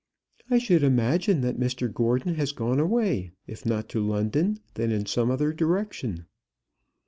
"I 0.49 0.57
should 0.57 0.81
imagine 0.81 1.41
that 1.41 1.59
Mr 1.59 1.93
Gordon 1.93 2.33
has 2.33 2.53
gone 2.53 2.79
away, 2.79 3.33
if 3.45 3.67
not 3.67 3.87
to 3.89 4.03
London, 4.03 4.57
then 4.73 4.89
in 4.89 5.05
some 5.05 5.29
other 5.29 5.53
direction." 5.53 6.25